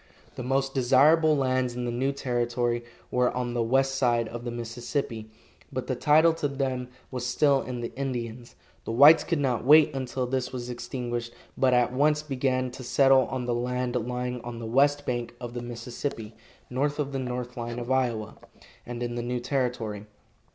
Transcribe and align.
The 0.33 0.41
most 0.41 0.73
desirable 0.73 1.37
lands 1.37 1.75
in 1.75 1.85
the 1.85 1.91
new 1.91 2.11
territory 2.11 2.83
were 3.11 3.29
on 3.37 3.53
the 3.53 3.61
west 3.61 3.93
side 3.93 4.27
of 4.29 4.43
the 4.45 4.49
Mississippi, 4.49 5.29
but 5.71 5.85
the 5.85 5.95
title 5.95 6.33
to 6.41 6.47
them 6.47 6.87
was 7.11 7.23
still 7.23 7.61
in 7.61 7.81
the 7.81 7.95
Indians. 7.95 8.55
The 8.85 8.91
whites 8.93 9.23
could 9.23 9.37
not 9.37 9.63
wait 9.63 9.93
until 9.93 10.25
this 10.25 10.51
was 10.51 10.71
extinguished, 10.71 11.31
but 11.55 11.75
at 11.75 11.93
once 11.93 12.23
began 12.23 12.71
to 12.71 12.83
settle 12.83 13.27
on 13.27 13.45
the 13.45 13.53
land 13.53 13.95
lying 14.07 14.41
on 14.41 14.57
the 14.57 14.65
west 14.65 15.05
bank 15.05 15.35
of 15.39 15.53
the 15.53 15.61
Mississippi, 15.61 16.33
north 16.67 16.97
of 16.97 17.11
the 17.11 17.19
north 17.19 17.55
line 17.55 17.77
of 17.77 17.91
Iowa, 17.91 18.37
and 18.87 19.03
in 19.03 19.13
the 19.13 19.21
new 19.21 19.39
territory. 19.39 20.07